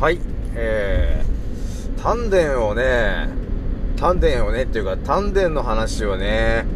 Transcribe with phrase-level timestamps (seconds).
[0.00, 0.20] はい、
[0.54, 3.28] えー、丹田をね、
[3.96, 6.66] 丹田をねっていうか、丹田の話をね、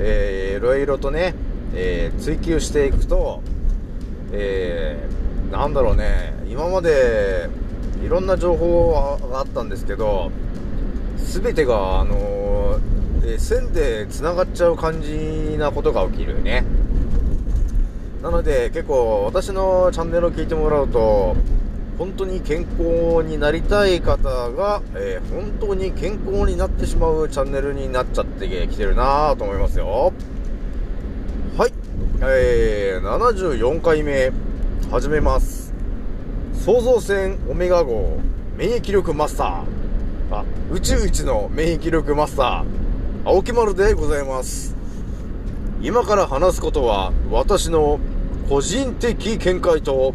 [0.00, 1.36] えー、いろいろとね、
[1.76, 3.40] えー、追求していくと、
[4.32, 7.48] えー、なんだろうね、今まで
[8.04, 10.32] いろんな情報があったんですけど、
[11.18, 16.64] すべてが、あのー、えー線で繋がっちゃう感じなことが起きるよね。
[18.24, 21.36] なので結構私のチャンネルを聞いてもらうと、
[21.98, 30.12] 本当に健康になりたい方が、えー本当に健康になってしまうチャンネルになっちゃってきてるなぁと思いますよ。
[31.56, 31.72] はい。
[32.20, 34.30] えー、74回目、
[34.90, 35.72] 始めます。
[36.52, 38.18] 創造船オメガ号、
[38.56, 40.36] 免疫力マスター。
[40.36, 44.76] あ、宇宙一の免疫力マスター、青木丸でございます。
[45.80, 47.98] 今から話すことは、私の
[48.48, 50.14] 個人的見解と、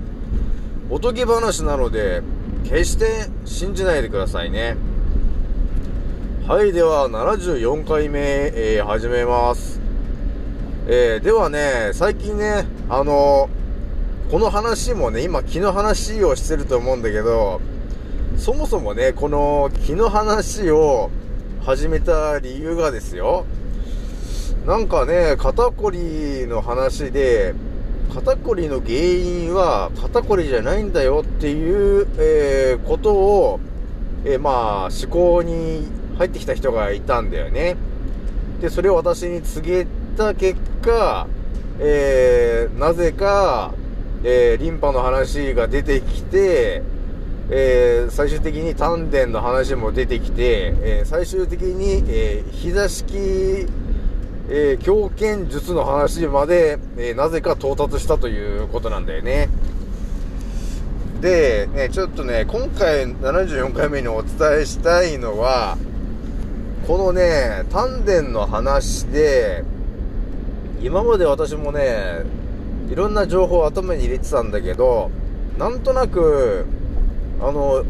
[0.94, 2.22] おとぎ話なので、
[2.66, 4.75] 決して信じないでくださいね。
[6.45, 9.80] はい、では、74回目、えー始めます。
[10.89, 13.50] えーではね、最近ね、あの
[14.30, 17.62] この話もね、今気の話をしてると思うんだけど、
[18.36, 21.09] そもそもね、この気の話を
[21.62, 23.45] 始めた理由がですよ、
[24.67, 27.56] なんかね、肩こりの話で、
[28.14, 33.59] 肩こりの原因は肩こりじゃないんだよっていう、えーことを、
[34.26, 35.88] えーまあ、思考に
[36.18, 37.78] 入ってきた人がいたんだよね。
[38.59, 39.88] で、それを私に告げ
[40.18, 41.26] た結果、
[41.80, 43.73] えーなぜか、
[44.23, 46.84] えリンパの話が出てきて、
[47.50, 53.68] え最終的に丹田の話も出てきて、え最終的に、えー膝式、
[54.50, 59.50] えー強肩術の話まで、えーなぜか到達したということなんだよね。
[61.22, 65.78] で、ね、ちょっとね、今回74回目にお伝えしたいのは、
[66.88, 69.63] このね、丹田の話で、
[70.81, 72.23] 今まで私もね、
[72.90, 75.12] いろんな情報を頭に入れてたんだけど、
[75.59, 76.66] なんとなく、
[77.40, 77.85] あの、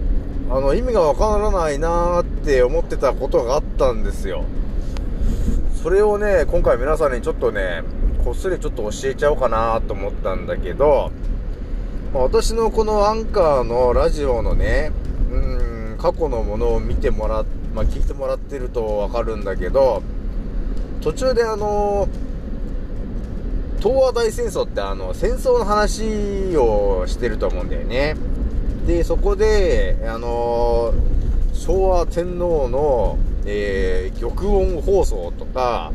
[0.50, 4.44] あの、意味がわからないなーって思ってたことがあったんですよ。
[5.81, 7.81] それをね、今回皆さんにちょっとね、
[8.24, 11.12] こっそりちょっと教えちゃおうかなと思ったんだけど、
[12.14, 14.92] 私のこのアンカーのラジオのね、
[15.31, 20.03] うん、過去のものを見てもらっ、まあ、聞いてもらってるとわかるんだけど、
[21.02, 22.08] 途中であの
[23.80, 28.16] 東亜大戦争ってあの、戦争の話をしてると思うんだよね。
[28.86, 30.94] で、そこで、あの
[31.53, 35.91] 昭和天皇の、えー玉音放送とか、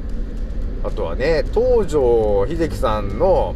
[0.85, 3.55] あとはね、東条英機さんの、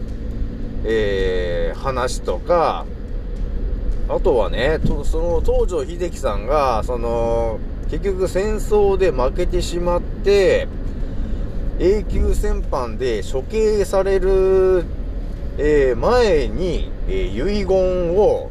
[0.85, 2.85] えー話とか、
[4.09, 7.59] あとはね、とその東条英機さんが、その、
[7.91, 10.69] 結局戦争で負けてしまって、
[11.79, 14.85] 永久戦犯で処刑される、
[15.59, 18.51] えー前に、えー遺言を、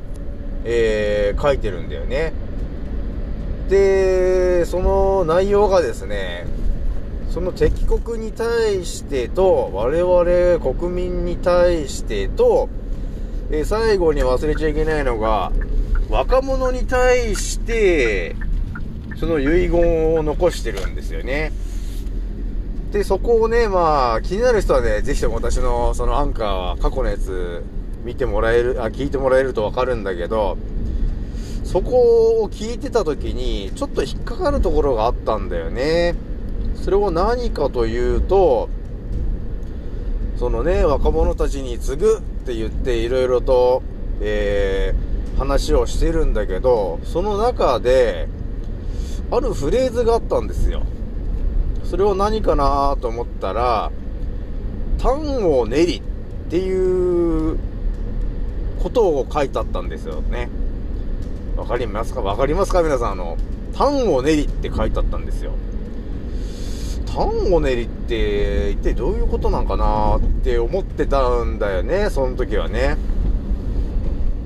[0.66, 2.34] えー書いてるんだよね。
[3.70, 6.48] で、その内容がですね、
[7.30, 12.68] その敵国に対してと、我々国民に対してと、
[13.52, 15.52] え最後に忘れちゃいけないのが、
[16.10, 18.36] 若者に対して、
[19.20, 21.52] その遺言を残してるんですよね。
[22.92, 27.64] で、そこをね、まあ、気になる人はね、ぜひとも私のそのアンカーは過去のやつ
[28.04, 30.58] 見てもらえる、あ、聞いてもらえるとわかるんだけど、
[31.72, 36.16] そこを聞いてた時に、ちょっと引っかかるところがあったんだよね。
[36.74, 38.70] それを何かというと、
[40.40, 43.84] そのね、若者たちに継ぐって言っていろいろと、
[44.20, 48.28] えー、話をしてるんだけど、その中で、
[49.30, 50.82] あるフレーズがあったんですよ。
[51.84, 53.92] それを何かなと思ったら、
[54.98, 56.02] 端を練りっ
[56.50, 57.60] ていう
[58.82, 60.50] ことを書いてあったんですよね。
[61.60, 62.22] わかりますか？
[62.22, 62.82] わかりますか？
[62.82, 63.38] 皆さん、あの、
[63.76, 65.52] 端を練りって書いてあったんですよ。
[67.08, 72.96] 端を練りって一体どういうことなんかなって思ってたんだよね、その時はね。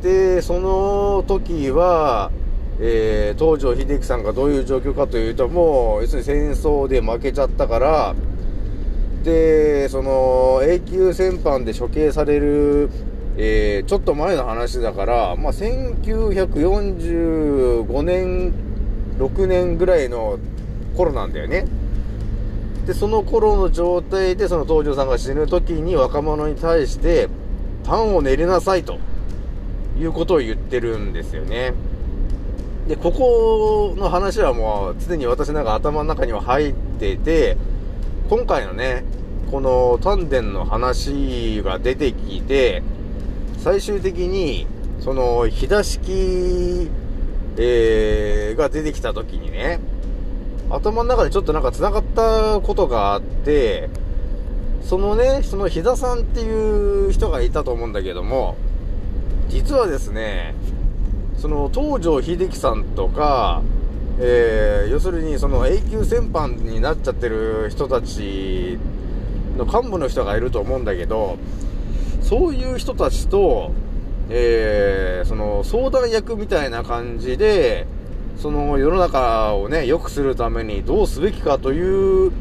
[0.02, 2.32] で、その時は、
[2.80, 8.16] えー、東條英機さんがどういう状況かというと、もう、要するに戦争で負けちゃったから、
[9.24, 12.90] で、その、永久戦犯で処刑される、
[13.36, 18.54] えー、ちょっと前の話だから、まあ、1945年、
[19.18, 20.40] 6年ぐらいの
[20.96, 21.66] 頃なんだよね。
[22.86, 27.30] で、その頃の状態で、その東條さんが死ぬ時に若者に対して、
[27.84, 29.00] パンを練りなさいと
[29.98, 31.74] いうことを言ってるんですよね。
[32.88, 37.58] で、ここの話はもう常に私なんか頭の中には入ってて、
[38.30, 39.04] 今回のね、
[39.50, 42.84] この丹田の話が出てきて、
[43.64, 44.68] 最終的に、
[45.00, 46.90] その、日田式、
[47.56, 49.80] えー、が出てきた時にね、
[50.70, 53.90] 頭の中でちょっとなんか繋がったことがあって、
[54.82, 58.58] そのね、その日田さんっていう人がいたと思うんだけども、
[59.48, 60.56] 実はですね、
[61.38, 63.62] その東條英機さんとか、
[64.20, 68.78] えー、要するにその永久戦犯になっちゃってる人たち
[69.58, 71.38] の幹部の人がいると思うんだけど、
[72.24, 73.72] そういう人たちと、
[74.30, 77.86] えー、その相談役みたいな感じで、
[78.38, 82.32] その世の中をね、良くするためにどうすべきかという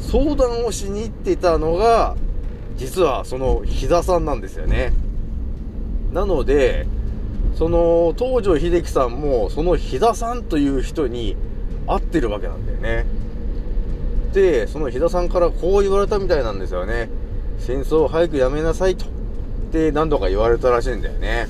[0.00, 2.16] 相談をしに行っていたのが、
[2.76, 4.92] 実はその日田さんなんですよね。
[6.12, 6.86] なので、
[7.54, 11.36] その東條英機さんもその日田さんという人に
[11.88, 13.04] 会ってるわけなんだよね。
[14.32, 17.10] で、その日田さんからこう言われたみたいなんですよね。
[17.58, 19.06] 戦争を早くやめなさいと。
[19.06, 19.08] っ
[19.70, 21.46] て何度か言われたらしいんだよね。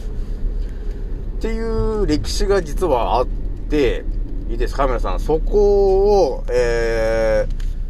[1.39, 3.27] っていう歴史が実はあっ
[3.71, 4.05] て、
[4.51, 4.87] いいですか？
[4.87, 5.21] 皆さん。
[5.21, 7.47] そこを、え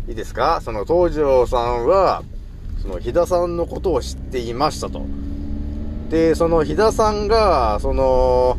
[0.06, 0.60] ー、いいですか？
[0.62, 2.22] その東條さんは、
[2.82, 5.02] その日田さんのことを知っていましたと。
[6.10, 8.56] で、その日田さんが、その、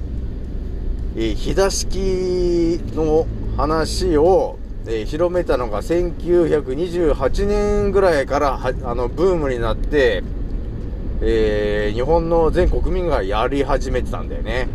[1.15, 3.27] えー、日田式の
[3.57, 10.23] 話を、えー、広めたのが1928年ぐらいからは、あの、ブームになって、
[11.21, 14.67] えー、日本の全国民がやり始めてたんだよね。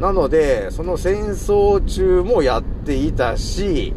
[0.00, 3.94] なので、その戦争中もやっていたし、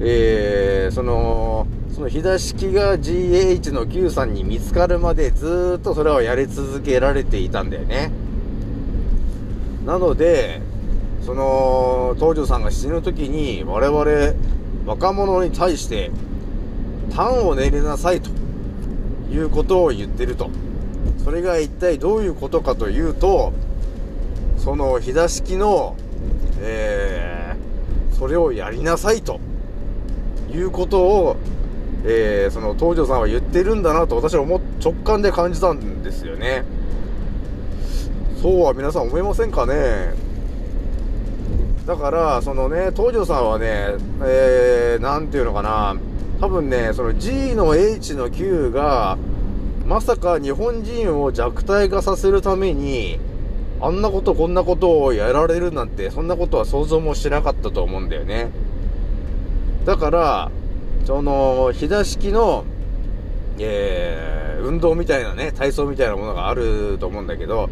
[0.00, 8.12] えー、その、その日田式が GH の Q さんに見つかるまでずっとそれをやり続けられていたんだよね。
[9.84, 10.60] なので、
[11.28, 14.34] その、東條さんが死ぬ時に我々
[14.86, 16.10] 若者に対して、
[17.14, 18.30] 端を練りなさいと
[19.30, 20.48] いうことを言ってると。
[21.22, 23.52] それが一体どういうことかというと、
[24.56, 25.96] その日田式の、
[26.60, 29.38] えー、それをやりなさいと
[30.50, 31.36] いうことを
[32.04, 36.64] えー、その東條さんは言ってるんだなと私は思直感で感じたんですよね
[38.40, 40.28] そうは皆さん思いませんかね？
[41.88, 45.96] だからそのね東條さんはねえー、なんていうのかな。
[46.40, 49.18] 多分ねその G の H の Q が
[49.86, 53.18] まさか日本人を弱体化させるために
[53.80, 58.50] あんなことこんなことをやられるなんてそんなことは想像もしなかったと思うんだよね。
[59.84, 60.50] だから
[61.08, 62.66] その、日田式の、
[63.58, 67.70] えー、運動みたいなね、体操みたいなものがあると思うんだけど、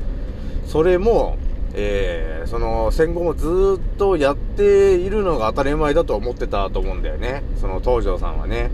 [0.65, 1.37] それも、
[1.75, 7.43] えー、その戦後もずっとやっているのが当たり前だと思ってたと思うんだよね。
[7.61, 8.71] その東條さんはね。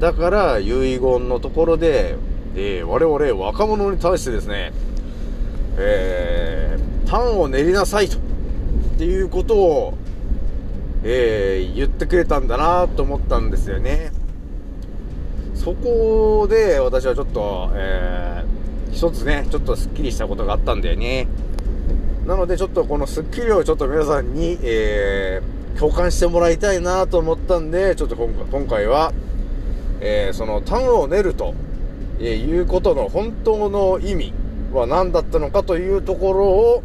[0.00, 2.16] だから、遺言のところで、
[2.56, 4.72] えー、我々若者に対してですね、
[5.78, 8.20] えー、端を練りなさいと、っ
[8.98, 9.94] ていうことを、
[11.02, 14.12] えー、言ってくれたんだなと思ったんですよね。
[15.54, 21.26] そこで私はちょっと、えー、一つね、ちょっとスッキリしたことがあったんだよね。
[22.26, 29.12] なのでちょっとこのスッキリをちょっと皆さんに、えー、共感してもらいたいなと思ったんで、ちょっと今回今回は、
[30.00, 31.54] えー、その単を練ると、
[32.20, 34.32] えいうことの本当の意味
[34.72, 36.82] は何だったのかというところを、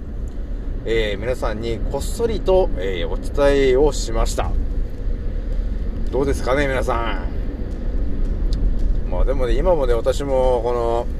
[0.86, 4.51] えー、皆さんにこっそりと、えー、お伝えをしました。
[6.12, 7.29] どうですかね、皆さん。
[9.10, 11.18] まあでもね、今もね、私もこの、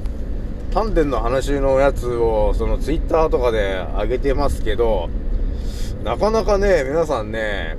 [0.70, 5.10] 丹田の話のやつを、そのツイッターとかで上げてますけど、
[6.04, 7.76] なかなかね、皆さんね、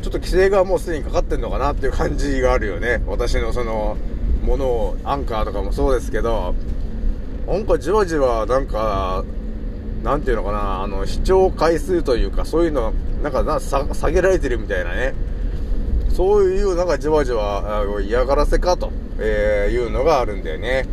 [0.00, 3.02] ちょっと規制がもうすでにかかってんのかなっていう感じがあるよね。
[3.06, 3.98] 私のその、
[4.42, 6.54] ものを、アンカーとかもそうですけど、
[7.46, 9.24] なんかじわじわなんか、
[10.02, 15.12] なんていうのかな、あの、視聴回数というか、そういうの、なんかな、下げられてるみたいなね。
[16.08, 20.86] そういう、なんかじわじわ嫌がらせかと、えー、いうのがあるんだよね。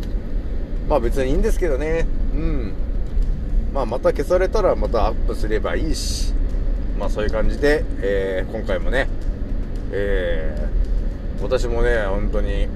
[0.90, 2.04] まあ別にいいんですけどね。
[2.34, 2.72] うん。
[3.72, 6.34] まあまた消されたらまたアップすればいいし。
[6.98, 9.08] まあそういう感じで、えー、今回もね、
[9.92, 12.66] えー、私もね、本当に、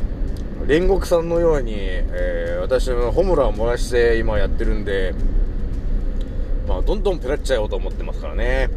[0.68, 5.12] 煉獄さんのように、えー、私のホムラを燃やして今やってるんで、
[6.68, 8.70] まあ、どんどんペラっちゃおうと思ってますからね。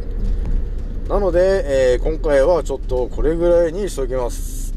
[1.08, 4.74] なので、えー、今回はちょっとこれぐらいにしておきます。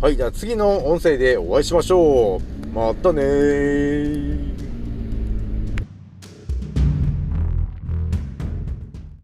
[0.00, 2.59] はい、じゃあ次の音声でお会いしましょう。
[2.72, 4.49] またね。